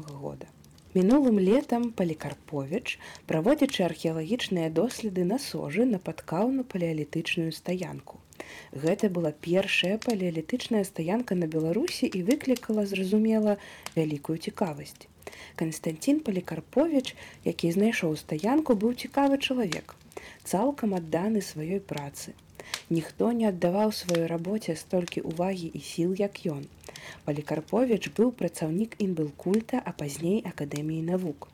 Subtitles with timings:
[0.05, 0.45] года.
[0.93, 8.21] Мінулым летам Палікарповіч, праводзячы археалагічныя доследы на сожы, напаткаў на палеалітычную стаянку.
[8.69, 13.57] Гэта была першая палеалітычная стаянка на Беларусі і выклікала, зразумела,
[13.97, 15.09] вялікую цікавасць.
[15.57, 17.17] Канстанцін Палікарповіч,
[17.49, 19.97] які знайшоў стаянку, быў цікавы чалавек,
[20.43, 22.33] цалкам адданы сваёй працы.
[22.89, 26.63] Ніхто не аддаваў сваёй рабоце столькі ўвагі і сіл, як ён.
[27.25, 31.49] Палікарповіч быў працаўнік інбылкульта, а пазней акадэміі навук.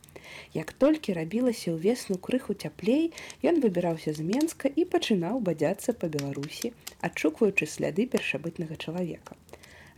[0.53, 3.05] Як толькі рабілася ўвесну крыху цяплей,
[3.51, 6.73] ён выбіраўся з Менска і пачынаў бадзяцца па Беларусі,
[7.09, 9.37] адшукваючы сляды першабытнага чалавека.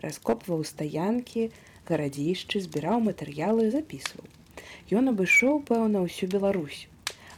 [0.05, 1.49] Раскопваў стаянкі,
[1.89, 4.25] гарадзішчы, збіраў матэрыялы і запісваў.
[4.91, 6.87] Ён абышоў, пэўна, ўсю Беларусь,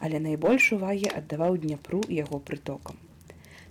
[0.04, 3.00] але найбольш увагі аддаваў дняпру яго прытокам.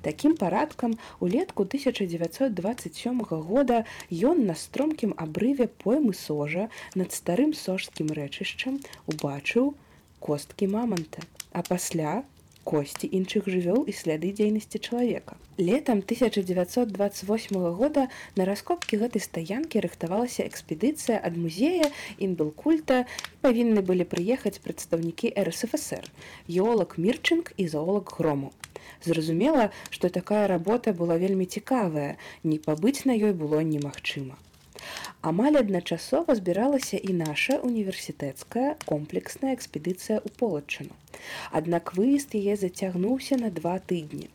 [0.03, 6.67] Такім парадкам улетку 1927 года ён на стромкім абрыве поймы сожа
[6.99, 9.75] над старым сожскім рэчышчам убачыў
[10.19, 12.25] косткі маманта, а пасля
[12.65, 15.37] косці іншых жывёл і сляды дзейнасці чалавека.
[15.59, 23.05] Летам 1928 года на раскопкі гэтай стаянкі рыхтавалася экспедыцыя ад музея інбелкульта
[23.43, 26.07] павінны былі прыехаць прадстаўнікі РСФСР,
[26.49, 28.53] еолог Мірчынг і заолог грому.
[29.05, 34.39] Зразумела, што такая работа была вельмі цікавая, не пабыць на ёй было немагчыма.
[35.21, 40.97] Амаль адначасова збіралася і наша універсітэцкая комплексная экспедыцыя ў полачыну.
[41.59, 44.27] Аднак выезд яе зацягнуўся на два тыдні.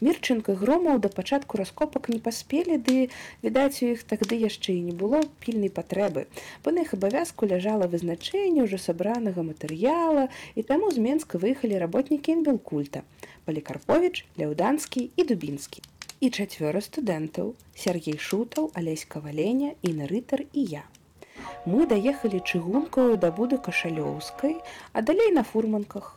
[0.00, 2.96] Мірчынка громаў да пачатку раскопак не паспелі, ды
[3.46, 6.26] відаць у іх тады яшчэ і не было пільнай патрэбы.
[6.66, 10.26] Па на іх абавязку ляжала вызначэнне ўжо сабранага матэрыяла
[10.58, 13.06] і таму з Менска выехалі работнікі інбелкульта,
[13.46, 15.86] Палікарповіч, Ляўданскі і Дубінскі
[16.22, 17.48] і чацвёра студэнтаў
[17.84, 20.82] Сергей шутаў алеська валеня і на рытар і я.
[21.66, 24.54] Мы даехалі чыгункаю да буды кашалёўскай
[24.92, 26.12] а далей на фурманках.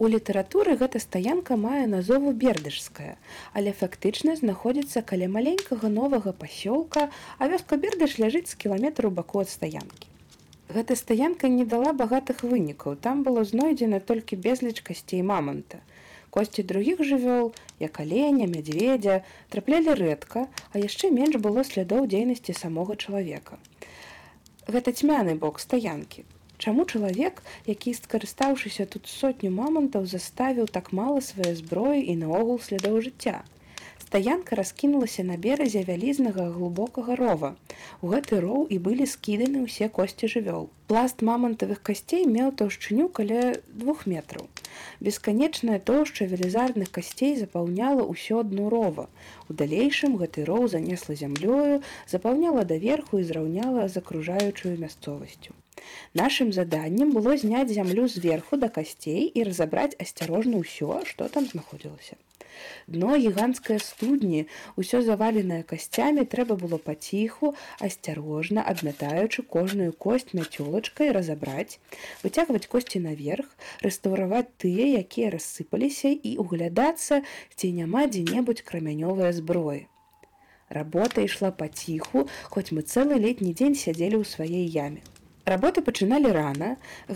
[0.00, 3.12] У літаратуры гэта стаянка мае назову бердышская
[3.52, 9.52] але фактычна знаходзіцца каля маленькага новага пасёлка а вёска бердыш ляжыць з кіламетру баку ад
[9.56, 10.08] стаянкі.
[10.72, 15.84] Гэта стаянка не дала багатых вынікаў там было знойдзена толькі безліч касцей маманта
[16.30, 17.50] Косці другіх жывёл,
[17.82, 23.58] як аленя, мядзведзя, траплялі рэдка, а яшчэ менш было слядоў дзейнасці самога чалавека.
[24.70, 26.22] Гэта цьмяны бок стаянкі.
[26.60, 33.00] Чаму чалавек, які скарыстаўшыся тут сотню мамантаў, заставіў так мала свае зброі і наогул слядоў
[33.06, 33.40] жыцця.
[34.10, 37.50] Стаянка раскінулася на беразе вялізнага глубокага рова.
[38.02, 40.64] У гэты роў і былі скіданы ўсе косці жывёл.
[40.90, 43.42] Пласт мамантавых касцей меў таўшчыню каля
[43.82, 44.48] двух метраў.
[44.98, 49.04] Бесканечная тоўшча велізарных касцей запаўняла ўсё дно рова.
[49.46, 51.78] У далейшым гэты роў занесла зямлёю,
[52.14, 55.54] запаўняла даверху і зраўняла з акружаючую мясцовасцю.
[56.18, 62.18] Нашым заданнем было зняць зямлю зверху да касцей і разабраць асцярожна ўсё, што там знаходзілася.
[62.86, 64.46] Дно гіганцкай студні,
[64.80, 67.52] усё заваленае касцямі трэба было паціху,
[67.88, 71.78] асцярожна, адмятаючы кожную косць мяцёлачкай разабраць,
[72.24, 73.46] выцягваць косці наверх,
[73.86, 77.22] рэстаўраваць тыя, якія рассыпаліся і углядацца,
[77.56, 79.86] ці няма дзе-небудзь крамянёвая зброі.
[80.70, 85.02] Работа ішла паціху, хоць мы цэлы летні дзень сядзелі ў сваей яме.
[85.50, 86.66] Работы пачыналі рана,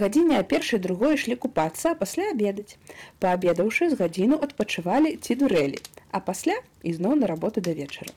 [0.00, 2.74] гадзіне а першай другой ішлі купацца, а пасля абедаць.
[3.22, 5.78] Паабедаўшы з гадзіну адпачывалі ці дурэлі,
[6.10, 8.10] а пасля ізноў на работу да вечара.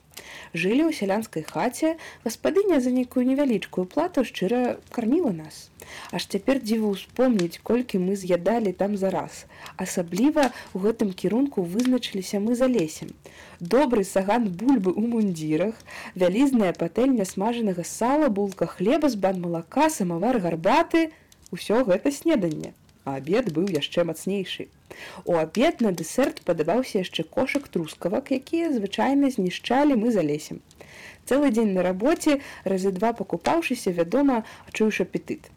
[0.58, 1.94] Жылі ў сялянскай хаце,
[2.26, 5.68] гаспадыня за нейкую невялічкую плату шчыра карміла нас.
[6.10, 9.44] Аж цяпер дзіву ўспомніць, колькі мы з'ядалі там зараз.
[9.76, 13.12] Асабліва ў гэтым кірунку вызначыліся мы за лесем.
[13.60, 15.76] Добры саган бульбы ў мундзірах,
[16.14, 21.10] вялізная патэльня смажанага сала, булка хлеба з бан малака, самавар гарбаты,
[21.50, 22.74] усё гэта снеданне.
[23.04, 24.68] А абед быў яшчэ мацнейшы.
[25.24, 30.60] У абед на дэсерт падабаўся яшчэ кошак трускавак, якія звычайна знішчалі мы за лесем.
[31.28, 35.48] Цэлы дзень на рабоце разы два пакупаўшыся, вядома, адчуеш апетыт.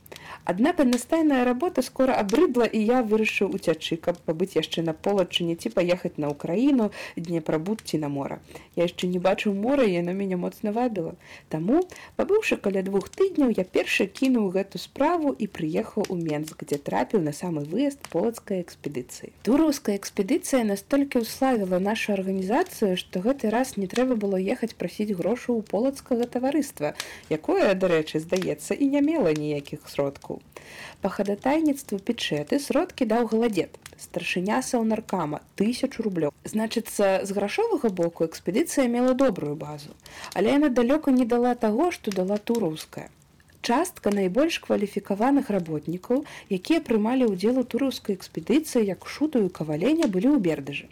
[0.43, 5.69] Аднак аднастайная работа скора абрыдла і я вырашыў уцячы, каб пабыць яшчэ на полачыне ці
[5.69, 8.39] паехаць на ўкраіну дне прабудці на мора.
[8.75, 11.13] Я яшчэ не бачыў мора, яно мяне моцна вабіла.
[11.53, 11.83] Таму,
[12.17, 17.21] пабыўшы каля двух тыдняў, я першы кінуў гэту справу і прыехаў у Менск, дзе трапіў
[17.21, 19.29] на самы выезд полацкай экспедыцыі.
[19.45, 25.53] Тураўская экспедыцыя настолькі ўславіла нашу арганізацыю, што гэты раз не трэба было ехаць прасіць грошу
[25.53, 26.95] ў полацкага таварыства,
[27.29, 30.47] якое, дарэчы, здаецца, і не мела ніякіх сродкаў работнікаў.
[31.01, 33.77] Па хадатайніцтву печэты сродкі даў галадзет.
[33.97, 36.31] Старшыня саўнаркама тысячу рублёў.
[36.45, 39.97] Значыцца, з грашовага боку экспедыцыя мела добрую базу,
[40.33, 43.09] але яна далёка не дала таго, што дала тураўская
[43.61, 50.39] частка найбольш кваліфікаваных работнікаў, якія прымалі ўдзел у тураўскай экспедыцыі як шутую каваленя былі ў
[50.47, 50.89] бердажы.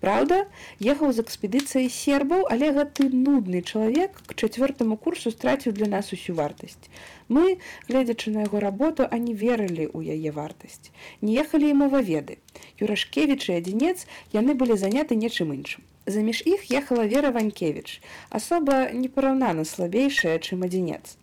[0.00, 0.44] Праўда,
[0.92, 6.36] ехаў з экспедыцыяй сербаў, але гэты нудны чалавек к чацвёртаму курсу страціў для нас усю
[6.40, 6.90] вартасць.
[7.28, 7.56] Мы,
[7.88, 10.92] гледзячы на яго работу, а не верылі ў яе вартасць.
[11.24, 12.38] Не ехалі і моваведы.
[12.78, 14.06] Юрашкевіч і адзінец
[14.36, 15.82] яны былі заняты нечым іншым.
[16.06, 21.16] Заміж іх ехала Вера Ванькевіч, асоба непараўнана слабейшая, чым адзінец.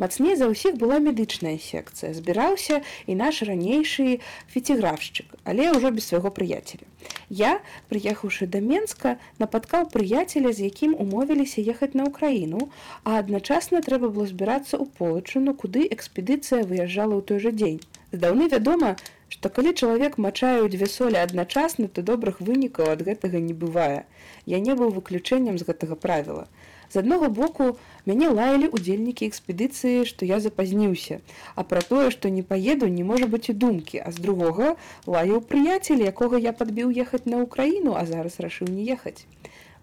[0.00, 2.16] Мацней за ўсіх была медычная секцыя.
[2.16, 6.88] Збіраўся і наш ранейшы фіціграфшчык, але ўжо без свайго прыяцеля.
[7.28, 7.60] Я,
[7.92, 12.72] прыехаўшы да Менска, напаткаў прыяцеля, з якім умовіліся ехаць на ўкраіну,
[13.04, 17.80] а адначасна трэба было збірацца ў полачыну, куды экспедыцыя выязджала ў той жа дзень.
[18.16, 18.96] Здаўны вядома,
[19.28, 24.04] што калі чалавек мачае дзве солі адначасна, то добрых вынікаў ад гэтага не бывае.
[24.48, 26.48] Я не быў выключэннем з гэтага правіла.
[26.92, 27.66] З аднаго боку
[28.08, 31.20] мяне лаялі удзельнікі экспедыцыі, што я запазніўся,
[31.56, 34.74] а пра тое, што не паеду, не можа быць і думкі, а з другога
[35.14, 39.24] лаяў прыяцель, якога я падбіў ехаць на ўкраіну, а зараз рашыў не ехаць.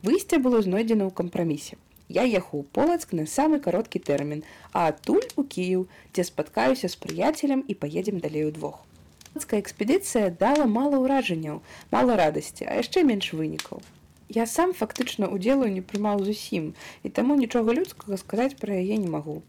[0.06, 1.82] Выйсце было знойдзена ў кампрамісе.
[2.14, 7.00] Я ехаў у полацк на самы кароткі тэрмін, а адтуль у Кіў, дзе спаткаюся з
[7.06, 8.86] прыяцелем і паедзем далей удвох.
[9.34, 13.82] Полацкая экспедыцыя дала мала ўражанняў, мала радасці, а яшчэ менш вынікаў.
[14.32, 16.66] Я сам фактычна удзелу не прымаў зусім
[17.02, 19.42] і таму нічога людскага сказаць пра яе не магу.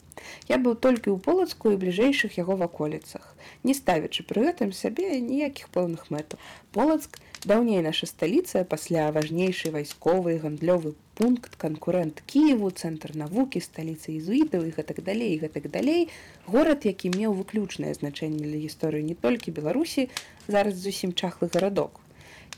[0.48, 3.26] Я быў толькі ў полацку і бліжэйшых яго ваколіцах,
[3.62, 6.40] не ставячы пры гэтым сабе ніякіх пэўных мэтаў.
[6.72, 14.64] Полацк даўней наша сталіца пасля важнейшай вайсковай гандлёвы пункт канкурэнт Кіеву, цэнтр навукі, сталіцы езуітаў
[14.64, 16.08] і гэтак далей гэтак далей.
[16.46, 20.08] горад, які меў выключнае значэнне для гісторыі не толькі Беларусі,
[20.48, 22.00] зараз зусім чахлы гарадок.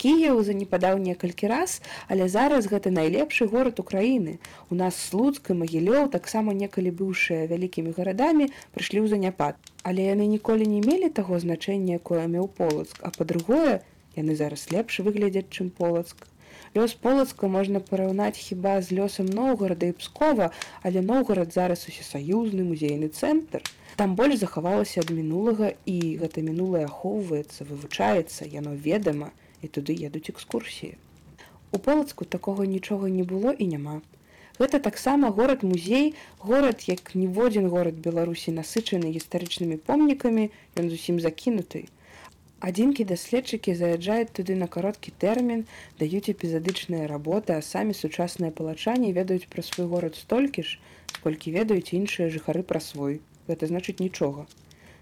[0.02, 1.78] Кіяў занепадаў некалькі раз,
[2.10, 4.32] але зараз гэта найлепшы горад Украіны.
[4.66, 9.54] У нас слуцк і магілёў таксама некалі быўшыя вялікімі гарадамі прыйшлі ў заняпад.
[9.86, 13.78] Але яны ніколі не мелі таго значэння, якое меў полацк, а па-другое,
[14.18, 16.26] яны зараз лепш выглядзяць, чым полацк.
[16.74, 20.50] Лёс полацка можна параўнаць хіба з лёсам Ноўгарада і Пскова,
[20.82, 23.62] але Ноўгарад зараз усесаюзны музейны цэнтр.
[23.96, 29.30] Там больш захавалася ад мінулага і гэта мінулае ахоўваецца, вывучаецца, яно ведама,
[29.62, 30.96] і туды едуць экскурсіі.
[31.72, 34.00] У полацку такога нічога не было і няма.
[34.60, 41.86] Гэта таксама горад музей, горад як ніводзін горад Беларусі насычаны гістарычнымі помнікамі, ён зусім закінуты.
[42.62, 45.64] Адзінкі даследчыкі заязджаюць туды на кароткі тэрмін,
[45.98, 50.78] даюць эпізадычныя работы, а самі сучасныя палачані ведаюць пра свой горад столькі ж,
[51.24, 53.18] колькі ведаюць іншыя жыхары пра свой.
[53.48, 54.46] Гэта значыць нічога.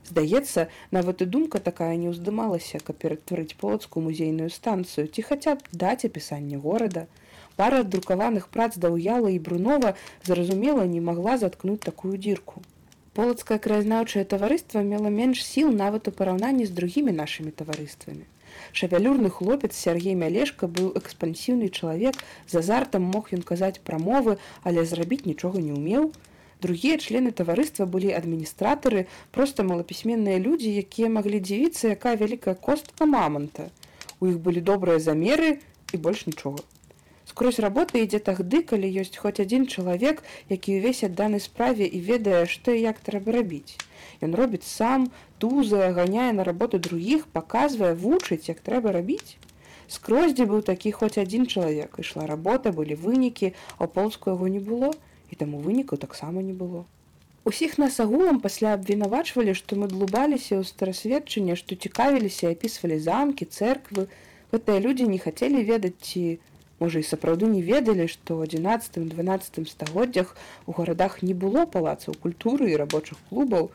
[0.08, 5.80] Здаецца, нават і думка такая не ўздымалася, каб ператварыць полацкую музейную станцыю ці хаця б
[5.84, 7.06] даць апісанне горада.
[7.60, 9.94] Пара друкаваных прац даўяла і брунова
[10.24, 12.62] зразумела не магла заткнуць такую дзірку.
[13.18, 18.24] Полацкае краязнаўчае таварыства мела менш сіл нават у параўнанні з другімі нашымі таварыствамі.
[18.72, 22.16] Шавялюрны хлопец Сергей Мялешка быў экспансіўны чалавек,
[22.46, 26.10] з азартам мог ён казаць прамовы, але зрабіць нічога не ўмеў,
[26.62, 33.70] другія члены таварыства былі адміністратары просто малапісьменныя людзі якія маглі дзівіцца якая вялікая костка мамонта
[34.20, 35.58] у іх былі добрыя замеры
[35.92, 36.62] і больш нічога.
[37.30, 42.40] Скрозь работа ідзе тагды калі ёсць хоць адзін чалавек які ўвесь адданы справе і ведае
[42.54, 43.78] што як трэба рабіць.
[44.26, 45.06] Ён робіць сам
[45.38, 49.38] туза ганяе на работу другіх паказвае вучыць як трэба рабіць.
[49.86, 51.96] Скрозь дзе быў такі хоць адзін чалавек.
[52.02, 54.90] Ішла работа былі вынікі а полску яго не было
[55.30, 56.84] і таму вынікаў таксама не было.
[57.44, 63.48] Усіх нас агулам пасля абвінавачвалі, што мы длубаліся ў старасведчанне, што цікавіліся і апісвалі замкі,
[63.48, 64.06] церквы.
[64.52, 66.36] Гэтыя людзі не хацелі ведаць ці,
[66.84, 72.70] можа і сапраўды не ведалі, што ў 11-12 стагоддзях у гарадах не было палацаў культуры
[72.72, 73.72] і рабочых клубаў.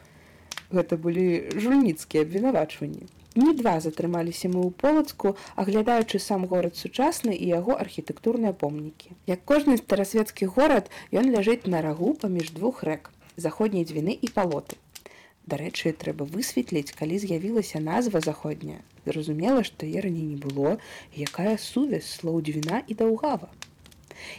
[0.70, 3.10] Гэта былі жульніцкія абвінавачванні.
[3.36, 9.12] Не два затрымаліся мы ў полацку, аглядаючы сам горад сучасны і яго архітэктурныя помнікі.
[9.28, 14.80] Як кожны старасветскі горад ён ляжыць на рагу паміж двух рэк заходняй дзвіны і палоты.
[15.46, 18.80] Дарэчы, трэба высветліць, калі з'явілася назва заходняя.
[19.06, 20.78] Зразумела, што е раней не было,
[21.14, 23.52] якая сувязь слоў дзвіна і даўгава.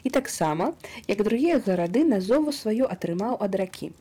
[0.03, 0.73] І таксама,
[1.07, 3.93] як другія гарады назову сваю атрымаў ад ракі.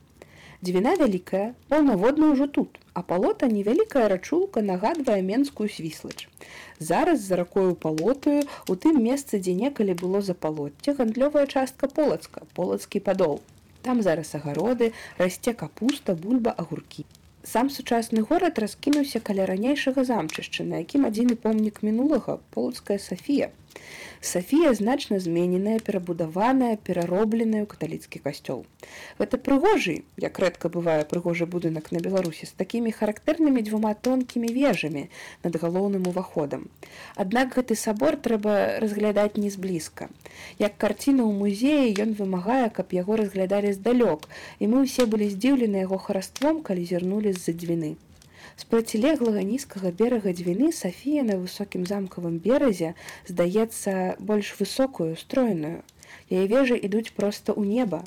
[0.64, 6.30] Дзвіна вялікая, паўнаводна ўжо тут, а палота невялікая рачулка нагадвае менскую свіслач.
[6.80, 12.48] Зараз за ракою палотаю у тым месцы, дзе некалі было за палотце гандлёвая частка полацка,
[12.56, 13.42] полацкі падол.
[13.82, 17.06] Там зараз агароды, расце капуста, бульба, агуркі.
[17.44, 23.52] Сам сучасны горад раскінуўся каля ранейшага замчышча, на якім адзіны помнік мінулага полацкая Сафія.
[24.26, 28.66] Сафія значна змененая, перабудаваная, пераробленая ў каталіцкі касцёл.
[29.22, 35.04] Гэта прыгожы, як рэдка бывае прыгожы будынак на Беларусі з такімі характэрнымі дзвюма тонкімі вежамі
[35.46, 36.66] над галоўным уваходам.
[37.16, 40.10] Аднак гэты сабор трэба разглядаць не зблізка.
[40.58, 44.26] Як карціна ў музеі ён вымагае, каб яго разглядалі здалёк,
[44.58, 47.94] і мы ўсе былі здзіўлены яго хараством, калі зірнулі з-за дзвіны.
[48.56, 52.94] З процілеглага нізкага берага дзвіны Сафія на высокім замкавым беразе
[53.28, 55.84] здаецца больш высокую стройную.
[56.32, 58.00] Яе вежы ідуць проста ў неба.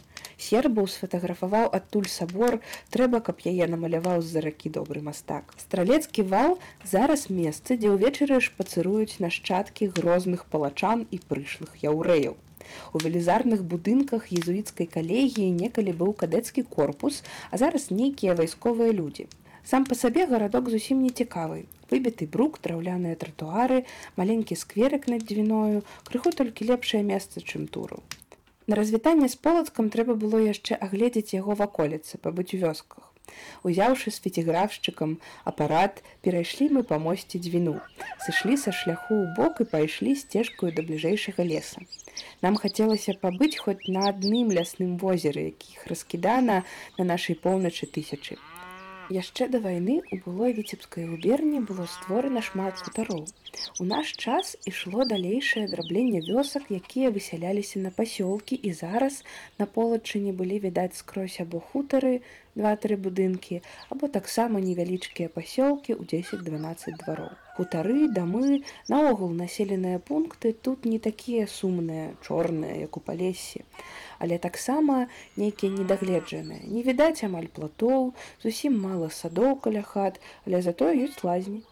[0.47, 2.59] Сербаў сфатаграфаваў адтуль сабор,
[2.95, 5.53] трэба, каб яе намаляваў з-за ракі добры мастак.
[5.61, 6.59] Стралецкі вал
[6.93, 12.39] зараз месцы, дзе ўвечары шпацыруюць нашчадкі грозных палачан і прышлых яўрэяў.
[12.93, 19.29] У велізарных будынках езуіцкай калегіі некалі быў кадэцкі корпус, а зараз нейкія вайсковыя людзі.
[19.69, 21.59] Сам па сабе гарадок зусім не цікавы.
[21.91, 23.83] Выбіты брук, драўляныя тратуары,
[24.17, 28.01] маленькі скверык над дзвіною, крыху толькі лепшае месца, чым туру.
[28.67, 33.13] На развітанне з полацкам трэба было яшчэ агледзець яго ваколіцы, пабыць у вёсках.
[33.61, 35.17] Узяўшы з фетіграфшчыкам
[35.53, 37.77] апарат, перайшлі мы па мосце дзвіну.
[38.25, 41.85] Сышлі са шляху ў бок і пайшлі сцежкаю да бліжэйшага леса.
[42.41, 46.63] Нам хацелася пабыць хоць на адным лясным возеры, якіх раскідана
[46.97, 48.41] на нашай поўначы тысячы.
[49.09, 53.23] Яшчэ да вайны ў былой віцебскай губерні было створана шмат хутароў.
[53.81, 59.25] У наш час ішло далейшае драбленне вёсак, якія высяляліся на пасёлкі і зараз
[59.57, 62.21] на полачыне былі відаць скрозь або хутары,
[62.53, 67.33] два-тры будынкі, або таксама невялічкія пасёлкі ў 10-12 двароў.
[67.59, 73.67] Хутары, дамы, наогул населеныя пункты тут не такія сумныя, чорныя, як у палесе
[74.19, 76.63] але таксама нейкія недагледжаныя.
[76.67, 78.13] Не відаць амаль платоў,
[78.43, 81.63] зусім мала садоў каля хат, але затое ёсць лазні.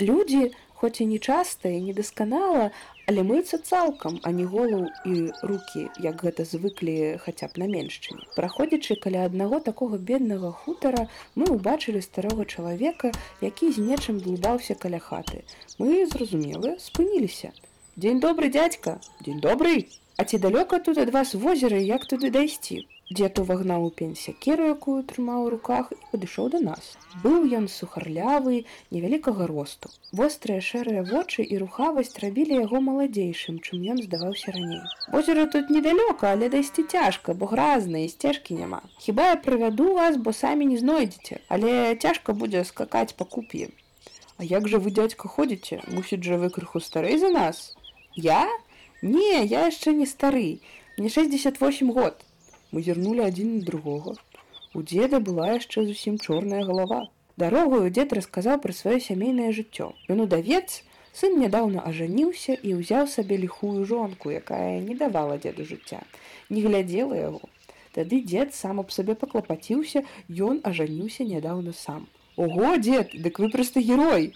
[0.00, 0.50] Людзі,
[0.84, 2.68] хоць і нечаста і недасканала,
[3.08, 8.28] але мыцца цалкам, а не голаў і руки, як гэта звыклі хаця б на меншчыне.
[8.36, 11.08] Праходзячы каля аднаго такога беднага хутара,
[11.40, 15.40] мы ўбачылі старога чалавека, які з нечым блудаўся каля хаты.
[15.80, 17.56] Мы зразумелы, спыніліся.
[17.96, 22.86] Дзень добры дядька, дзень добрый, А ці далёка тут ад вас возера як туды дайсці?
[23.10, 26.86] Дзед увагнаў у пень сякеру, якую трымаў у руках і падышоў да нас.
[27.24, 28.64] Быў ён сухарлявы,
[28.96, 29.90] невялікага росту.
[30.20, 34.80] Вострыя шэрыя вочы і рухавасць рабілі яго маладзейшым, чым ён здаваўся раней.
[35.12, 38.80] Возера тут недалёка, але дайсці цяжка, бо гразна і сцежкі няма.
[38.98, 43.68] Хіба я прывяду вас, бо самі не знойдзеце, але цяжка будзе скакаць па купе.
[44.38, 47.76] А як жа вы дядька ходзіце, мусіць жа вы крыху старэй за нас?
[48.16, 48.48] Я?
[49.02, 50.60] Не, я яшчэ не стары.
[50.96, 52.23] Мне 68 год.
[52.74, 54.12] Мы зірнулі адзін на другога.
[54.74, 57.04] У дзеда была яшчэ зусім чорная галава.
[57.38, 59.86] Дарогую дзед расказаў пра сваё сямейнае жыццё.
[60.10, 60.82] Ён удавец,
[61.20, 66.00] сын нядаўна ажаніўся і ўзяў сабе ліхую жонку, якая не давала дзеду жыцця,
[66.50, 67.42] не глядзела яго.
[67.94, 70.02] Тады дзед сам аб сабе паклапаціўся,
[70.50, 72.08] ён ажаніўся нядаўна сам.
[72.34, 74.32] Ого, дзед, дык вы проста герой!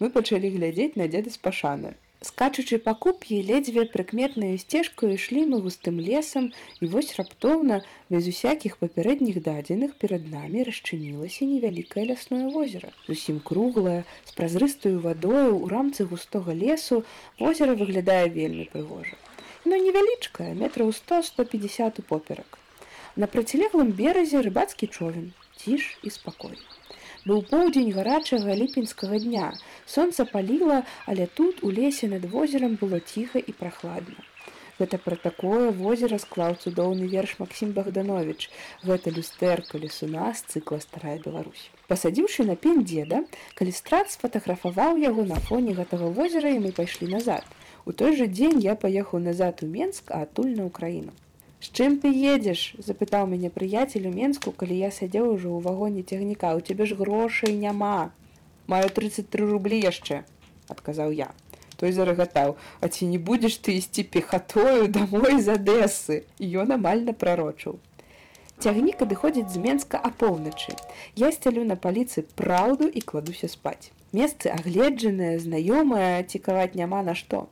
[0.00, 1.92] Мы пачалі глядзець на дзеда з пашаны.
[2.22, 6.46] Скачучы па куп'і ледзьве прыкметнаю сцежкаю ішлі мы густым лесам
[6.80, 7.80] і вось раптоўна
[8.14, 12.92] без усякіх папярэдніх дадзеных перад намі расчынілася невялікае лясное возера.
[13.08, 17.02] Зусім круглае, з празрыстаю вадою ў рамцы густога лесу
[17.38, 19.18] возера выглядае вельмі прыгожа.
[19.64, 22.58] Но невялічкае метраў 100-150 поперак.
[23.16, 26.83] На процілеглым беразе рыбацкі човен, ціш і спакойна.
[27.28, 29.46] Быў поўдзень гарачага ліпеньскага дня.
[29.88, 34.20] Сонца паліла, але тут у лесе над возерам было ціха і прахладна.
[34.78, 38.50] Гэта пра такое возера склаў цудоўны верш Максім Богданович.
[38.84, 41.64] Гэта люстэрка лесуна з цыкла старая Беларусь.
[41.88, 43.24] Пасадзіўшы на пень дзеда,
[43.56, 47.46] калістрат сфотаграфаваў яго на фоне гэтага возера і мы пайшлі назад.
[47.86, 51.14] У той жа дзень я паехаў назад у Менск, а адтуль на ўкраіну.
[51.64, 52.62] З чым ты едзеш?
[52.86, 56.92] запытаў мяне прыяцель у Менску, калі я сядзеў ужо ў вагоне цягніка, у цябе ж
[56.98, 58.12] грошай няма.
[58.68, 60.18] Маю 33 рублі яшчэ,
[60.68, 61.30] адказаў я.
[61.80, 67.80] Той зарагатаў, А ці не будзеш ты ісці пехатою дамой з адэсы, ён амальна прарочыў.
[68.60, 70.76] Цягнік адыходзіць з Менска апоўначы.
[71.16, 73.88] Я сцялю на паліцы праўду і кладуся спаць.
[74.12, 77.48] Месцы агледжаныя, знаёмыя, цікаваць няма на што.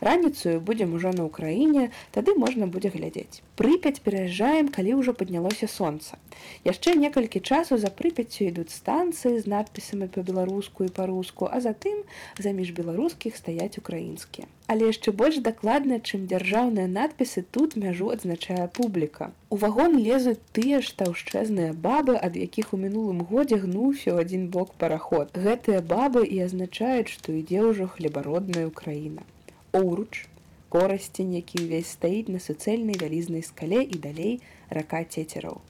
[0.00, 3.40] Раніцаю будзем ужо на ўкраіне, тады можна будзе глядзець.
[3.60, 6.16] Прыпяць пераязджаем, калі ўжо паднялося сонца.
[6.64, 12.00] Яшчэ некалькі часу за прыпяццю ідуць станцыі з надпісамі па-беларуску і па-руску, а затым
[12.46, 14.48] заміж беларускіх стаяць украінскія.
[14.72, 19.30] Але яшчэ больш дакладна, чым дзяржаўныя надпісы тут мяжу адзначае публіка.
[19.52, 24.48] У вагон лезуць тыя ж таўшчэзныя бабы, ад якіх у мінулым годзе гнуўся ў адзін
[24.48, 25.36] бок параход.
[25.36, 29.28] Гэтыя бабы і азначаюць, што ідзе ўжо хлебародная ўкраіна.
[29.76, 30.31] Оўруч,
[30.74, 34.34] корасцень, які ўвесь стаіць на суцэльнай вялізнай скале і далей
[34.70, 35.60] рака цецераў.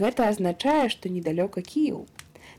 [0.00, 2.06] Гэта азначае, што недалёка кіў,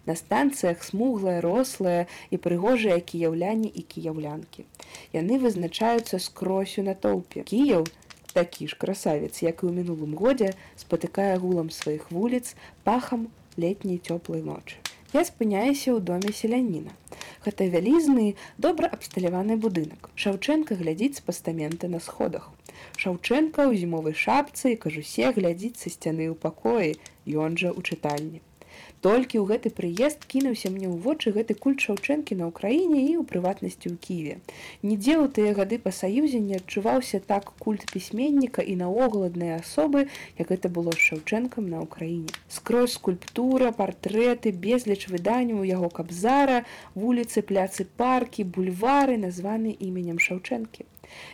[0.05, 4.65] На станцыях смуглая, рослая і прыгожыя кіяўляне і кіяўлянкі.
[5.13, 7.43] Яны вызначаюцца скрозь у натоўпе.
[7.51, 7.85] Кіяў,
[8.33, 12.55] такі ж красавец, як і ў мінулым годзе, спатыкае гулам сваіх вуліц
[12.87, 13.27] пахам
[13.57, 14.81] летняй цёплай ночы.
[15.13, 16.93] Я спыняюся ў доме селяніна.
[17.45, 20.11] Гэта вялізны, добра абсталяваны будынак.
[20.19, 22.51] Шаўчэнка глядзіць з пастаменты на сходах.
[22.99, 26.99] Шаўчэнка ў зімовай шапцы і кажусе глядзіць са сцяны ў пакоі,
[27.47, 28.43] ён жа ў чытальні
[29.01, 33.23] толькі ў гэты прыезд кінуўся мне ў вочы гэты культ шаўчэнкі на ўкраіне і ў
[33.29, 34.33] прыватнасці ў ківе.
[34.83, 40.07] Нідзе ў тыя гады па саюзе не адчуваўся так культ пісьменніка і наогуладныя асобы
[40.41, 42.33] як гэта было з шаўчэнкам на ўкраіне.
[42.47, 46.63] Скрозь скульптура партрэты безліч выданняў яго кабзара
[46.95, 50.85] вуліцы пляцы паркі бульвары названы іменем шаўчэнкі.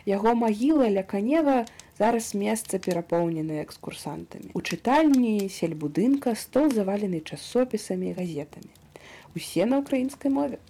[0.08, 1.64] Яго магіла ля канева
[1.98, 4.52] Зараз месца перапоўненае экскурсантамі.
[4.52, 8.72] У чытальні сельбудынка стол завалены часопісамі і газетамі.
[9.32, 10.60] Усе на ўкраінскай мове.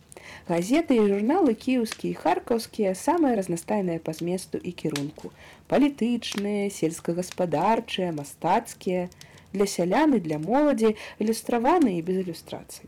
[0.47, 5.33] Газеты і журналы кіеўскія і харкаўскія самыя разнастайныя па зместу і кірунку.
[5.67, 9.09] Палітычныя, сельскагаспадарчыя, мастацкія,
[9.53, 12.87] для сяляны, для моладзі, ілюстраваны і без ілюстрацый.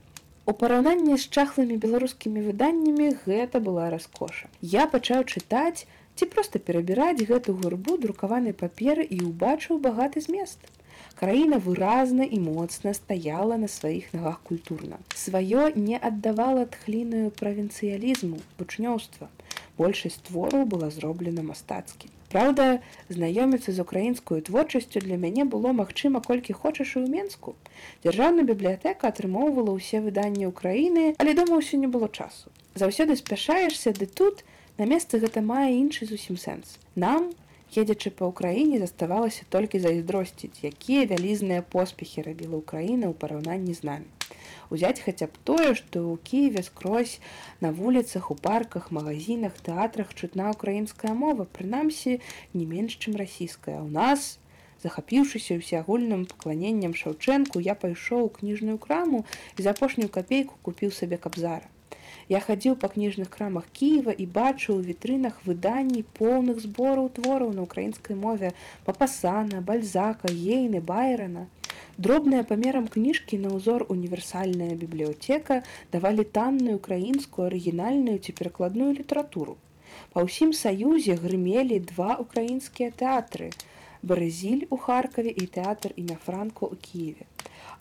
[0.49, 4.47] У параўнанні з чахлымі беларускімі выданнямі гэта была раскоша.
[4.62, 10.58] Я пачаў чытаць, ці проста перабіраць гэту гурбу друкаванай паперы і ўбачыў багаты змест.
[11.20, 14.98] Краіна выразна і моцна стаяла на сваіх нагах культурна.
[15.14, 19.30] Сваё не аддавала тхліную правінцыялізму, вучнёўства.
[19.78, 22.10] Большасць твораў была зроблена мастацкі.
[22.34, 27.54] Праўда, знаёміцца з украінскую творчасцю для мяне было магчыма колькі хочаш і ў Мску.
[28.04, 32.52] Дзяржаўная бібліятэка атрымоўвала ўсе выданні ўкраіны, але дома ўсё не было часу.
[32.75, 34.44] Заўсёды спяшаешся, ды тут,
[34.78, 36.76] На месцы гэта мае іншы зусім сэнс.
[36.94, 37.25] Нам,
[37.82, 44.07] едзячы па ўкраіне заставалася толькі зайздросціць, якія вялізныя поспехі рабіла ўкраіна ў параўнанні з намі.
[44.70, 47.18] Узяць хаця б тое, што ў Киеве скрозь
[47.64, 52.20] на вуліцах, у парках, магазинах, тэатрах чутна украінская мова, прынамсі
[52.55, 53.81] не менш, чым расійская.
[53.83, 54.38] У нас,
[54.85, 59.24] захапіўшыся ўсеагульным пакланеннем шаўчэнку, я пайшоў у кніжную краму
[59.59, 61.66] і за апошнюю капейку купіў сабе кабзара.
[62.33, 67.68] Я хадзіў па кніжных крамах Кіева і бачыў у вітрынах выданні поўных збораў твораў на
[67.68, 68.53] ўкраінскай мове
[68.88, 71.47] папасана, бальзака, ейны байрана.
[71.99, 75.62] Дробная памерам кніжкі на ўзор універсальная бібліятэка
[75.94, 79.57] давалі танную украінскую арыгінальную ці перакладную літаратуру.
[80.12, 83.51] Па ўсім саюзе грымелі два украінскія тэатры.
[84.03, 87.27] Баразіль у Харкаве і тэатр імя Франко ў Киеве.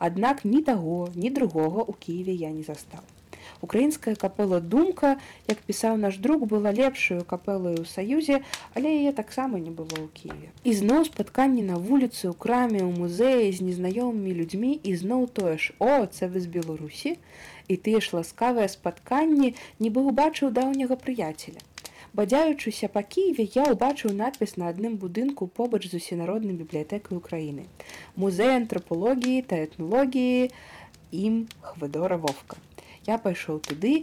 [0.10, 3.06] Аднак ні таго, ні другога ў Киеве я не застаў.
[3.62, 8.42] Украінская капела думка, як пісаў наш друг была лепшую капелаю ў саюзе,
[8.74, 10.50] але яе таксама не было ў Киеве.
[10.64, 15.58] І зноў спатканні на вуліцы, у краме, у музеі з незнаёмымі людзьмі і зноў тое
[15.58, 17.18] ж о, це вы з Беларусі.
[17.68, 21.60] І тыя ж ласкавыя спатканні нібы убачыў даўняга прыяцеля.
[22.18, 27.68] Бадзяючыся па Киеве я ўбачыў надпіс на адным будынку побач з усенароднай бібліятэкай Украіны.
[28.16, 30.50] Музей антрапалогіі та этналогіі
[31.12, 32.58] ім хвадора вовка
[33.08, 33.93] я пайшоў туды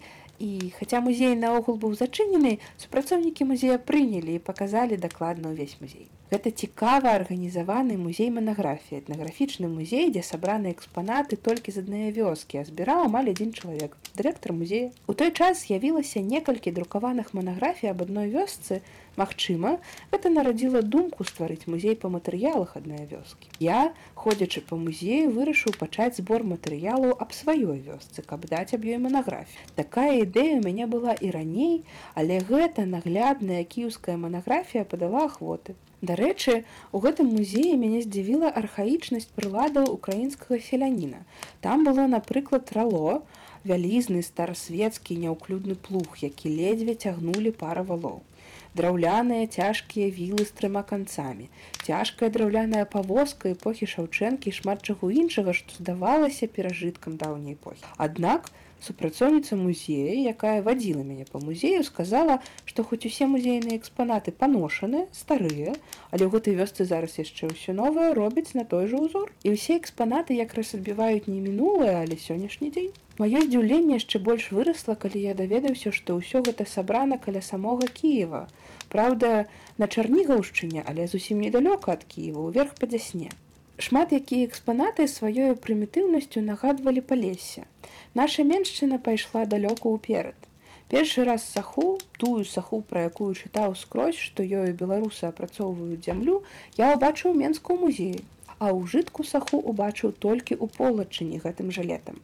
[0.40, 6.50] і хаця музей наогул быў зачынены супрацоўнікі музея прынялі і паказалі дакладна ўвесь музей Гэта
[6.50, 13.04] цікава арганізаваны музей манаграфіі, этнаграфічны музей, дзе сабраны экспанаты толькі з аднае вёскі, а збіраў
[13.08, 14.88] амаль адзін чалавек, дырэктар музея.
[15.06, 18.80] У той час з'явілася некалькі друкаваных манаграфій аб адной вёсцы.
[19.20, 19.78] Магчыма,
[20.10, 23.52] гэта нарадзіла думку стварыць музей па матэрыялах аднае вёскі.
[23.60, 28.98] Я, ходзячы па музею, вырашыў пачаць збор матэрыялаў аб сваёй вёсцы, каб даць аб ёй
[28.98, 29.68] манаграфію.
[29.76, 31.84] Такая ідэя ў мяне была і раней,
[32.18, 35.76] але гэта наглядная кіўская манаграфія падала ахвоты.
[36.10, 36.54] Дарэчы,
[36.92, 41.24] у гэтым музеі мяне здзівіла архаічнасць прыладаў украінскага селяніна.
[41.64, 43.22] Там было, напрыклад, рало,
[43.64, 48.20] вялізны старасветскі няўклюдны плуг, які ледзьве цягнулі пара валоў.
[48.74, 51.46] Драўляныя цяжкія вілы з трыма канцамі.
[51.86, 57.86] Цяжкая драўляная павозка эпохі шаўчэнкі шмат чаго іншага, што здавалася перажыткам даўняй эпохі.
[57.96, 58.50] Аднак,
[58.86, 65.74] супрацоўніца музея якая вадзіла мяне по музею сказала что хоць усе музейныя экспанаты паношаны старыя
[66.10, 69.32] але ў гэтай вёсцы зараз яшчэ ўсё новае робіць на той жа ўзор.
[69.42, 72.92] І ўсе экспанаты якраз адбіваюць не мінулае але сённяшні дзень.
[73.18, 78.46] Маё здзіўленне яшчэ больш вырасла калі я даведаўся што ўсё гэта сабрана каля самога кіева.
[78.94, 79.46] Праўда,
[79.78, 83.30] на чарнігаўшчыне, але зусім недалёка ад Кіева ўверх па дзясне.
[83.74, 87.66] Шмат якія экспанаты сваёю прымітыўнасцю нагадвалі палесе.
[88.14, 90.38] Наша меншчына пайшла далёка ўперад.
[90.86, 96.44] Першы раз саху, тую саху, пра якую чытаў скрозь, што ёю беларусы апрацоўваюць зямлю,
[96.78, 98.22] я ўбачыў менскую музеі,
[98.62, 102.22] а ўжытку саху убачыў толькі ў полачыні гэтым жа летам.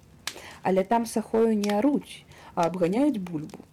[0.63, 2.23] Але там сахою не аруць,
[2.55, 3.67] а абганяюць бульбу.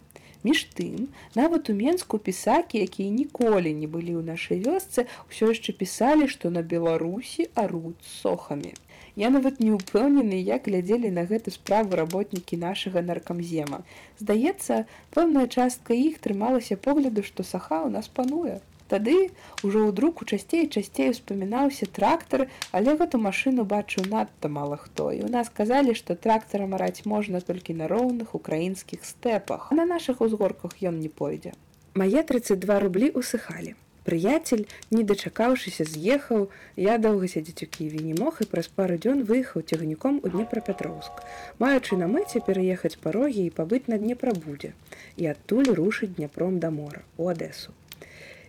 [0.46, 5.74] Між тым, нават у менску пісакі, якія ніколі не былі ў нашай вёсцы, ўсё яшчэ
[5.80, 8.70] пісалі, што на Беларусі аруць сохамі.
[9.18, 13.82] Я нават не ўпэўнены, як глядзелі на гэту справу работнікі нашага наркамзема.
[14.22, 18.60] Здаецца, пэўная частка іх трымалася погляду, што саха ў нас пануе.
[18.88, 19.16] Тады
[19.60, 25.12] ўжо ў друку часцей часцей успамінаўся трактар, але гэту машыну бачыў надта мала хто.
[25.12, 29.68] І у нас казалі, што трактара мараць можна толькі на роўных украінскіх стэпах.
[29.76, 31.52] На нашых узгорках ён не пойдзе.
[31.94, 33.76] Мае 32 рублі усыхалі.
[34.08, 36.46] Прыяцель, не дачакаўшыся з'ехаў,
[36.80, 41.20] я доўга сядзець у Ківе не мог і праз пару дзён выехаў цягніком у Днепрапятроўск,
[41.60, 44.72] маючы на мэце пераехаць парогі і пабыць на Днепрабудзе
[45.20, 47.76] і адтуль рушыць дняпром да мора у Адэсу.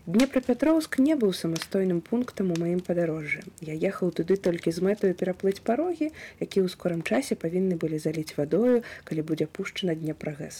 [0.09, 3.43] Днепрапятроўск не быў самастойным пунктам у маім падарожжы.
[3.61, 6.07] Я ехаў туды толькі з мэтаю пераплыць парогі,
[6.39, 10.57] які ў скорым часе павінны былі заліць вадою, калі будзе пушчана Днепрагэс.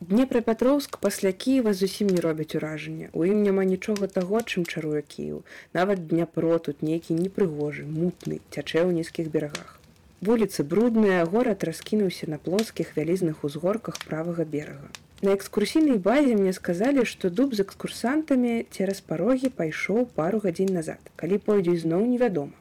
[0.00, 3.12] Днепрапятроўск пасля Кіева зусім не робяць уражання.
[3.12, 5.46] У ім няма нічога таго, чым чаруе Кіў.
[5.70, 9.78] Нават дняпро тут нейкі непрыгожы, мутны, цячэ ў нізкіх берагах.
[10.18, 14.90] Вуліцы брудныя, горад раскінуўся на плоскіх вялізных узгорках правага берага.
[15.24, 21.00] На экскурсійнай базе мне сказалі, што дуб з экскурсантамі цераз парогі пайшоў пару гадзін назад.
[21.16, 22.52] Калі пойдзе зноў невядома.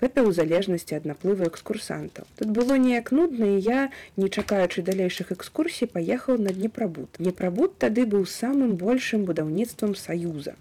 [0.00, 2.26] Гэта ў залежнасці ад наплыву экскурсантаў.
[2.40, 3.82] Тут было неяк нудна і я,
[4.16, 7.22] не чакаючы далейшых экскурсій, паехаў на днепрабуд.
[7.22, 10.56] Днепрабуд тады быў самым большым будаўніцтвам саюза.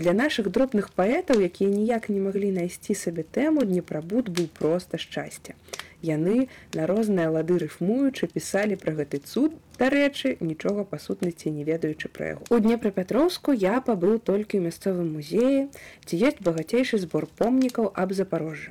[0.00, 5.60] Для нашых дробных паэтаў, якія ніяк не маглі найсці сабе тэму, днепрабуд быў проста шчасце.
[6.06, 6.46] Яны
[6.78, 12.32] на розныя лады рыфмуючы пісалі пра гэты цуд, дарэчы, нічога па сутнасці не ведаючы пра
[12.32, 12.48] яго.
[12.54, 15.66] У Днепрапятроўску я пабыў толькі ў мясцовым музеі,
[16.06, 18.70] дзе ёсць багацейшы збор помнікаў аб запорожжы.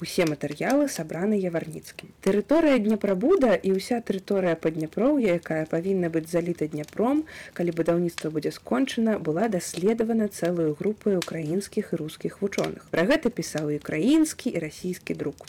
[0.00, 2.10] Усе матэрыялы сабраны яварніцкім.
[2.24, 8.50] Тэрыторыя Днепрабуда і ўся тэрыторыя па Дняпроўя, якая павінна быць заліта дняпром, калі будаўніцтва будзе
[8.54, 12.86] скончана, была даследавана цэлую групаю украінскіх і рускіх вучоных.
[12.90, 15.46] Пра гэта пісаў і украінскі і расійскі друк.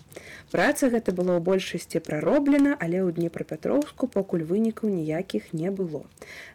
[0.51, 6.05] Праца гэта была ў большасці прароблена, але ў Днепрапятроўску пакуль вынікаў ніякіх не было.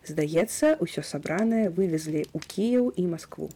[0.06, 3.50] Здаецца, усё сабранае вывезлі ў Кіяў і Маскву.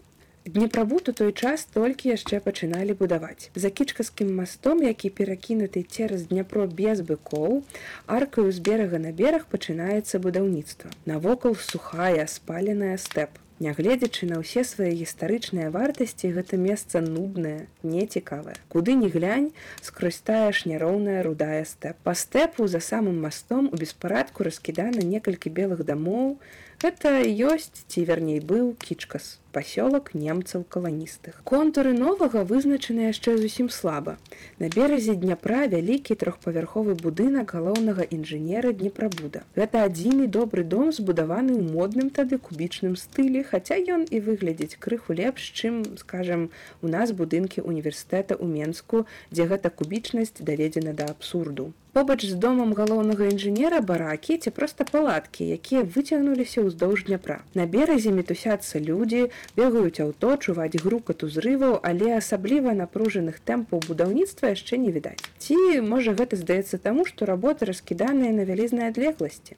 [0.46, 3.48] Днепрабуд у той час толькі яшчэ пачыналі будаваць.
[3.57, 7.62] За кічкаскім мастом, які перакінуты цераз дняпро без быкоў,
[8.04, 10.92] аркаю з берага на бераг пачынаецца будаўніцтва.
[11.09, 13.40] Навокал сухая спаленая стэп.
[13.64, 18.59] Нягледзячы на ўсе свае гістарычныя вартасці, гэта месца нуднае, нецікавае.
[18.68, 19.48] Куды ні глянь,
[19.80, 21.96] скрозь тая ж няроўная рудая стэп.
[22.04, 26.37] Па стэпу за самым мастом у беспарадку раскідана некалькі белых дамоў.
[26.85, 27.11] Гэта
[27.49, 31.37] ёсць ці верней быў кічкас пасёлак немцаў каланістых.
[31.51, 34.16] Контуры новага вызначаны яшчэ зусім слаба.
[34.62, 39.44] На беразе дняпра вялікі трохпавярховы будынак галоўнага інжынера днепрабуда.
[39.57, 45.16] Гэта адзіны добры дом збудаваны ў модным тады кубічным стылі, хаця ён і выглядзець крыху
[45.16, 46.51] лепш, чым скажам,
[46.83, 51.73] у нас будынкі універсітэта ў Менску, дзе гэта кубічнасць даведзена да абсурду.
[51.94, 57.37] Побач з домам галоўнага інжынера баракі ці проста палаткі, якія выцягнуліся ўздоўж дняпра.
[57.54, 64.80] На беразе мітусяцца людзі, бегаюць аўто чуваць грукат узрываў але асабліва напружаных тэмпаў будаўніцтва яшчэ
[64.87, 65.57] не відаць ці
[65.92, 69.54] можа гэта здаецца таму што работы раскіданыя на вялізнай адлегласці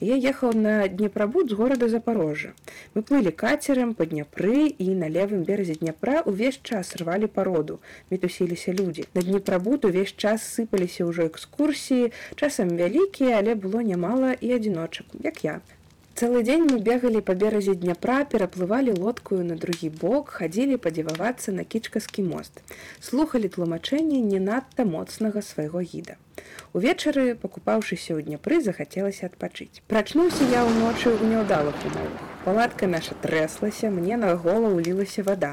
[0.00, 2.52] я ехаў на днепрабуд з горада запорожжа
[2.94, 8.72] мы плылі кацерам па дняпры і на левым беразе дняпра увесь час рвалі пароду мітусіліся
[8.72, 12.12] людзі на днепрабуд увесь час сыпаліся ўжо экскурсіі.
[12.34, 15.60] Часам вялікія але было нямала і адзіночак як я.
[16.18, 21.62] Цэлы дзень мы бегалі па беразе дняпра, пераплывалі лодкую на другі бок, хадзілі падзівавацца на
[21.62, 22.58] кічкаскі мост.
[22.98, 26.18] Слухалі тлумачэнні не надта моцнага свайго гіда.
[26.76, 29.80] Увечары, пакупаўшыся ў дняпры, захацелася адпачыць.
[29.88, 32.24] Прачнуўся я ўночы ў няўдалых умовах.
[32.44, 35.52] Палатка наша трэслася, мне на гола ўлілася вада.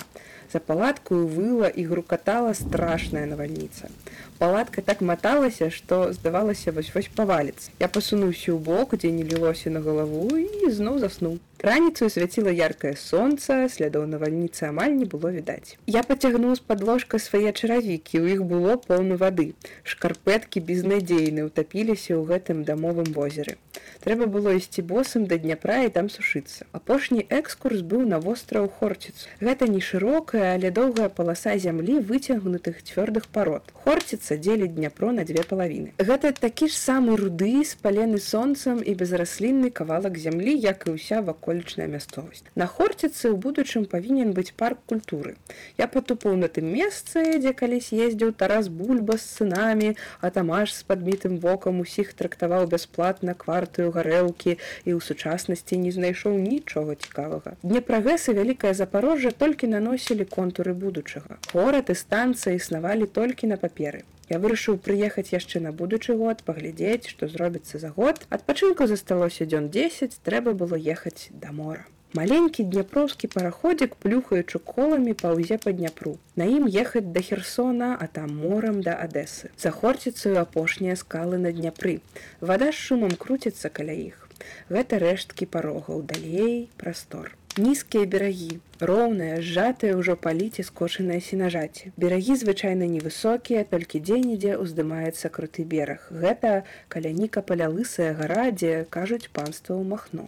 [0.52, 3.90] За палаткую выла і грукатала страшная навальніца.
[4.38, 7.72] Палатка так маталася, што здавалася вось вось паваліцца.
[7.80, 11.40] Я пасунуўся ў бок, дзе не лілося на галаву і зноў заснуў.
[11.66, 15.82] Раніцаю свяціла яркае сонца, слядоў навальніцы амаль не было відаць.
[15.90, 19.48] Я пацягнуў з-пад ложка свае чаравікі, у іх было поўна вады.
[19.82, 23.58] Шкарпэткі безнадзейны ўтапіліся ў гэтым дамовым возеры.
[24.06, 26.70] Трэба было ісці босам да дняпра і там сушыцца.
[26.70, 29.26] Апошні экскурс быў на востраў хорціц.
[29.42, 33.74] Гэта не шырокая, але доўгая паласа зямлі выцягнутых цвёрдых парод.
[33.74, 35.98] Хорціца дзеліць дняпро на дзве палавіны.
[35.98, 41.55] Гэта такі ж самы руды, спалены сонцам і безраслінны кавалак зямлі, як і ўся вакол
[41.56, 42.44] аколічная мясцовасць.
[42.56, 45.36] На хорціцы ў будучым павінен быць парк культуры.
[45.78, 50.84] Я патупаў на тым месцы, дзе калісь ездзіў Тарас бульба з сынамі, а тамаш з
[50.84, 57.56] падмітым вокам усіх трактаваў бясплатна квартую гарэлкі і ў сучаснасці не знайшоў нічога цікавага.
[57.64, 61.40] Днепрагрэсы вялікае запорожжа толькі наносілі контуры будучага.
[61.54, 64.04] Горад і станцыі існавалі толькі на паперы.
[64.30, 68.26] Я вырашыў прыехаць яшчэ на будучы год, паглядзець, што зробіцца за год.
[68.30, 71.86] Адпачынку засталося дзён 10, трэба было ехаць да мора.
[72.16, 76.16] Маленькі дняпроўскі параходзік, плюхаючы коламі паўзе па дняпру.
[76.40, 79.52] На ім ехаць да Херсона, а там морам да Адэсы.
[79.60, 82.00] Захорціцаю апошнія скалы на дняпры.
[82.40, 84.30] Вада з шумам круціцца каля іх.
[84.70, 92.88] Гэта рэшткі парогаў, далей прастор нізкія берагі роўныя сжатыя ўжо паліце скошаныя сенажаці берагі звычайна
[92.92, 96.04] невысокія толькі дзе-нідзе ўздымаецца круты бераг.
[96.12, 100.28] Гэта каля нікапаля лысая гара дзе кажуць панства ў махно.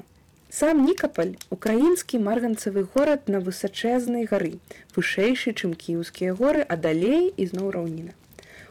[0.50, 4.54] Сам нікапаль украінскі марганцавы горад на высачэзнай гары
[4.96, 8.16] вышэйшы чым кіеўскія горы а далей ізноў раўніна.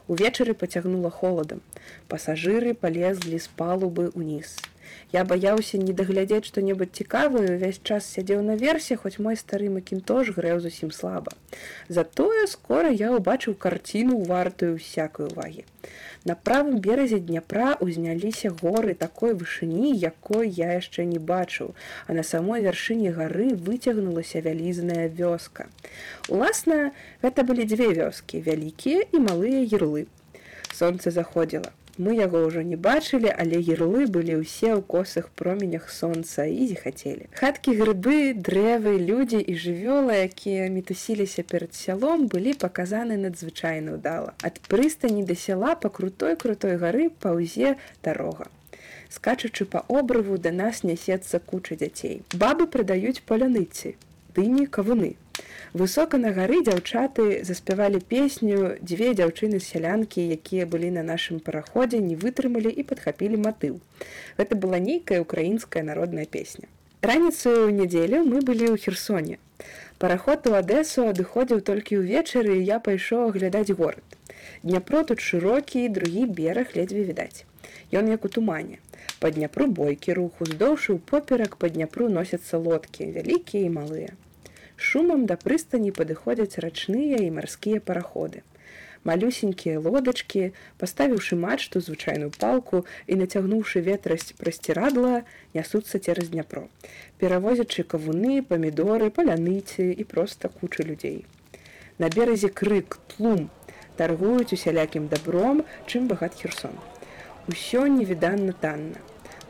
[0.09, 1.61] Увечары пацягнула холадам.
[2.09, 4.57] Пасажыры палезлі з палубы ўніз
[5.13, 10.61] Я баяўся не даглядзець што-небудзь цікавую, увесь час сядзеў наверсе, хоць мой стары макінтош грэў
[10.61, 11.33] зусім слаба.
[11.89, 15.65] Затое скора я ўбачыў карціну вартую всякой увагі.
[16.27, 21.71] На правым беразе дняпра ўзняліся горы такой вышыні, якой я яшчэ не бачыў,
[22.11, 25.71] а на самой вяршыні гары выцягнулася вялізная вёска.
[26.29, 26.91] Уласна,
[27.23, 30.07] гэта былі дзве вёскі, вялікія і малыя ярлы.
[30.75, 31.71] Сонце заходзіла.
[31.99, 37.29] Мы яго ўжо не бачылі, але герлы былі ўсе ў косых променях сонца і зіхацелі.
[37.41, 44.37] Хаткі грыбы, дрэвы, людзі і жывёлы, якія мітусіліся перад сялом, былі паказаны надзвычайна ўдала.
[44.45, 48.53] Ад прыстані да сяла па крутой крутой гары паўзе дарога.
[49.09, 52.21] Скачучы па обрыву да нас нясецца куча дзяцей.
[52.37, 53.97] Бабы прадаюць паляныцы,
[54.37, 55.17] дыні кавуны.
[55.81, 62.17] Высока на гары дзяўчаты заспявалі песню дзве дзяўчыны сялянкі, якія былі на нашым параходзе, не
[62.23, 63.75] вытрымалі і падхапілі матыў.
[64.39, 66.73] Гэта была нейкая украінская народная песня.
[67.03, 69.39] Раніцаю ў нядзелю мы былі ў херсоне.
[70.01, 74.05] Параход у Адэсу адыходзіў толькі ўвечары і я пайшоў аглядаць горад.
[74.65, 77.45] Дняпро тут шырокі, другі бераг ледзьве відаць.
[77.93, 78.81] Ён як у тумане.
[79.21, 84.13] Па дняпру бойкі рух уздоўж у поперак па дняпру носяцца лодкі, вялікія і малыя
[84.77, 88.43] шумам да прыстані падыходзяць рачныя і марскія параходы.
[89.07, 90.51] Малюсенькія лодачкі,
[90.83, 95.23] паставіўшы мачту звычайную палку і нацягнуўшы ветрасць прасцірадла,
[95.55, 96.67] нясуцца цераз дняпро,
[97.23, 101.23] перавозячы кавуны, памідоры, паляныці і проста кучы людзей.
[101.99, 103.47] На беразе крык тлум
[103.97, 106.75] таргуюць усялякім дабром, чым багат херсон.
[107.47, 108.99] Усё невіданна танна.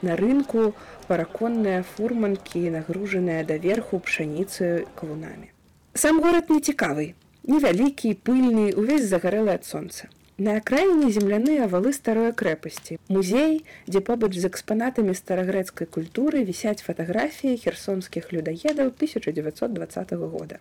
[0.03, 0.75] На рынку
[1.09, 5.49] параконныя фурманкі, нагружаныя даверху пшаніцаю кавунамі.
[5.95, 7.15] Сам горад не цікавы,
[7.47, 10.11] невялікі, пыльны, увесь загарэлы ад сонца.
[10.39, 12.99] На акраіне земляныя валы старой крэпасці.
[13.09, 20.61] Музей, дзе побач з экспанатамі старагрэцкай культуры вісяць фатаграфіі херсонскіх людаедаў 1920 года.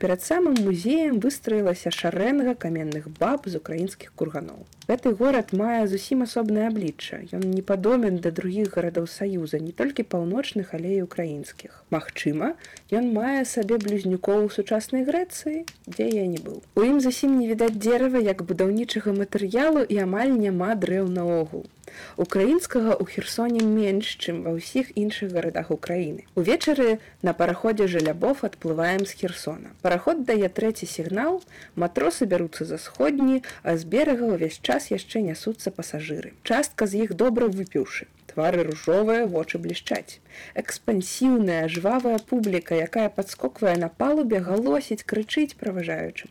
[0.00, 4.64] Перад самым музеем выстраілася шарэнга каменных баб з украінскіх курганоў.
[4.90, 7.18] Гэты горад мае зусім асобнае аблічча.
[7.36, 11.76] Ён не падомен да другіх гарадоў саюза, не толькі паўночных, але і украінскіх.
[11.94, 12.48] Магчыма,
[12.90, 16.58] ён мае сабе блізнюкоў у сучаснай Грэцыі, дзе я не быў.
[16.74, 21.70] У ім зусім не відаць дзерава як будаўнічага матэрыялу і амаль няма дрэў наогул.
[22.16, 26.26] Украінскага ў херсоне менш, чым ва ўсіх іншых гарадах Украіны.
[26.34, 29.74] Увечары на параходзе жалябов адплываем з херсона.
[29.82, 31.42] Параход дае трэці сігнал,
[31.74, 36.32] матросы бяруцца за сходні, а з берага ўвесь час яшчэ нясуцца пасажыры.
[36.44, 38.06] Частка з іх добра выпіўшы.
[38.30, 40.20] Твары ружовыя вочы блішчаць.
[40.62, 46.30] Экспансіўная жвавая публіка, якая падскоквае на палубе, галосіць, крычыць праважаючым.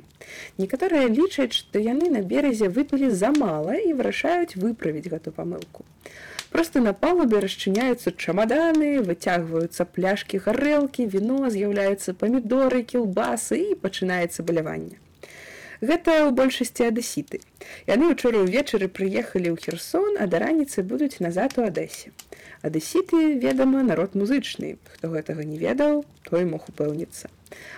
[0.57, 5.85] Некаторыя лічаць, што яны на беразе выпілі замала і вырашаюць выправіць гэту памылку.
[6.49, 14.97] Просто на палубе расчыняюцца чамаданы, выцягваюцца пляшкі гарэлкі, віно, з'яўляюцца памідоры, кілбасы і пачынаецца баляванне.
[15.79, 17.39] Гэта ў большасці адэсіты.
[17.87, 22.11] Яны учора ўвечары прыехалі ў Херсон, а да раніцы будуць назад у Адэсе.
[22.67, 24.75] Адэсіты, ведама, народ музычны.
[24.91, 27.31] Хто гэтага не ведаў, той мог упэўніцца.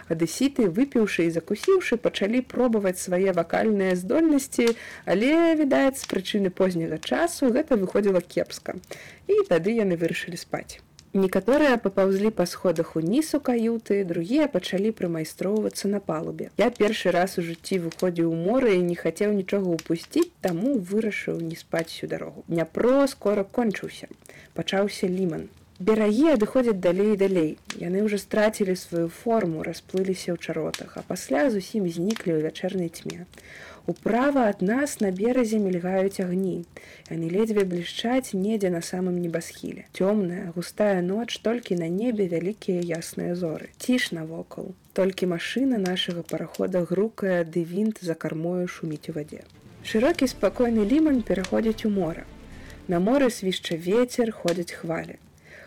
[0.09, 4.73] Адэсіты, выпіўшы і закусіўшы, пачалі пробаваць свае вакальныя здольнасці,
[5.05, 8.81] але, відаць, з прычыны позняга часу гэта выходзіла кепска.
[9.29, 10.81] І тады яны вырашылі спаць.
[11.13, 16.51] Некаторыя папаўзлі па сходах уніз у каюты, другія пачалі прымайстроўвацца на палубе.
[16.55, 21.41] Я першы раз у жыцці выходзіў у мора і не хацеў нічога ўпусціць, таму вырашыў
[21.43, 22.45] не спаць всю дарогу.
[22.47, 24.07] Дняпро скора кончыўся.
[24.55, 25.49] Пачаўся ліман.
[25.83, 27.51] Берагі адыходзяць далей і далей.
[27.75, 33.27] Яны ўжо страцілі сваю форму, расплыліся ў чаротах, а пасля зусім зніклі ў вячэрнай тьме.
[33.91, 36.63] Управа ад нас на беразе мільгаюць агні.
[37.11, 39.83] Яны ледзьве блішчаць недзе на самым небасхіле.
[39.91, 43.67] Цёмная, густая ноч толькі на небе вялікія ясныя зоры.
[43.83, 44.69] Ціш навокал.
[44.99, 49.43] Толькі машына нашага парахода грукае ды вінт за кармою шуміць у вадзе.
[49.91, 52.23] Шырокі спакойны ліман пераходзіць у мора.
[52.87, 55.19] На моры свішча ветер ходзяць хвалі.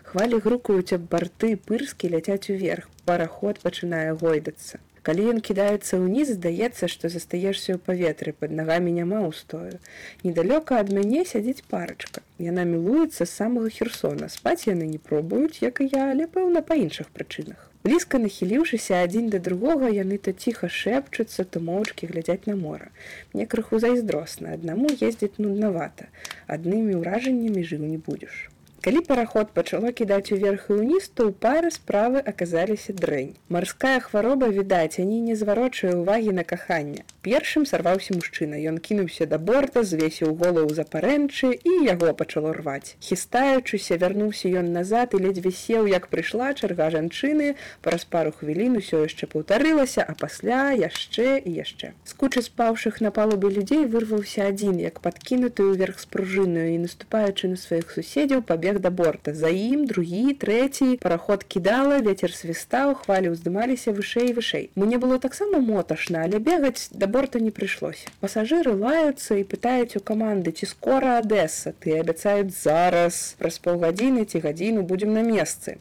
[0.09, 2.89] Хвалі грукаюць аб барты пырскі ляцяць уверх.
[3.05, 9.21] Параход пачынае гойдацца калі ён кідаецца ўніз здаецца што застаешся ў паветры под нагамі няма
[9.29, 9.77] ўстою
[10.25, 12.25] недалёка ад мяне сядзіць парачка.
[12.41, 14.29] Яна мілуецца з самага херсона.
[14.33, 17.69] Спаць яны не пробуюць як і я але пэўна па іншых прычынах.
[17.85, 22.89] Блізка нахіліўшыся адзін да другога яны то ціха шэпчуцца то моўчкі глядзяць на мора.
[23.33, 24.57] Мне крыху зайздросна.
[24.57, 26.09] Аднаму ездзіць нуднавата.
[26.57, 28.49] Аднымі ўражаннямі жыў не будзеш
[28.85, 33.31] Калі параход пачало кідаць уверх і ўніз, то ў пары справы аказаліся дрэнь.
[33.49, 37.01] Марская хвароба відаць, ані не зварочае ўвагі на каханне.
[37.25, 38.53] Першым сарваўся мужчына.
[38.69, 42.93] Ён кінуўся да борта, звесіў голову за парэнчы і яго пачало рваць.
[43.01, 49.01] Хістаючыся, вярнуўся ён назад і ледзьве сеў, як прыйшла чарга жанчыны, праз пару хвілін усё
[49.09, 51.97] яшчэ паўтарылася, а пасля яшчэ і яшчэ.
[52.05, 57.49] З кучы спаўшых на палубе людзей вырваўся адзін, як падкінуты ўверх з пружыною і наступаючы
[57.49, 63.33] на сваіх суседзяў пабег да борта за ім другі трэці параход кідала вецер свістаў хвалі
[63.33, 69.39] ўздымаліся вышэй вышэй мне было таксама моташна але бегаць да борта не прыйшлося пасажыры лаюцца
[69.39, 73.35] і пытаюць у каманды ці скора адэса ты абяцаюць зараз.
[73.39, 75.77] Праз паўгадзіны ці гадзіну будзем на месцы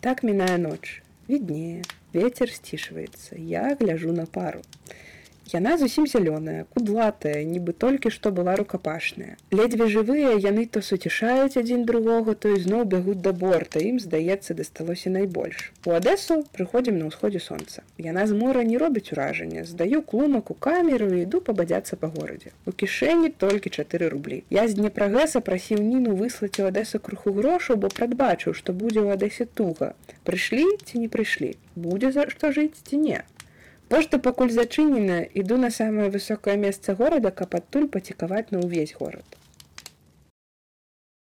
[0.00, 4.62] так міная ноч віднее ветер сцішваецца я гляжу на пару
[5.50, 9.34] Яна зусім зялёная, кудлатая, нібы толькі што была рукапашная.
[9.50, 15.10] Ледзьве жывыя яны то суцішаюць адзін другога, то ізноў бягуць да борта, ім здаецца, дасталося
[15.10, 15.72] найбольш.
[15.90, 17.82] У адэсу прыходзім на ўсходзе сонца.
[17.98, 22.54] Яна з мора не робіць уражання, здаю клумак у камеру і іду пабадзяцца па горадзе.
[22.70, 24.44] У кішэні толькі чатыры рублі.
[24.54, 29.18] Я з днепрагрэса прасіў ніну выслаць у адэсу крыху грошу, бо прадбачыў, што будзе ў
[29.18, 29.98] адэсе туга.
[30.22, 33.26] Прыйшлі ці не прыйшлі, будзе за што жыць ці не.
[33.90, 39.39] Пошта пакуль зачынена, іду на самае высокае месца горада, каб адтуль пацікаваць на ўвесь горад.